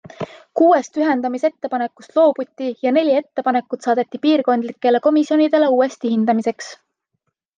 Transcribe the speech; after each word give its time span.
Kuuest 0.59 0.95
ühendamisettepanekust 1.01 2.15
loobuti 2.19 2.69
ja 2.87 2.93
neli 2.95 3.13
ettepanekut 3.19 3.87
saadeti 3.87 4.21
piirkondlikele 4.25 5.01
komisjonidele 5.09 5.71
uuesti 5.77 6.15
hindamiseks. 6.15 6.75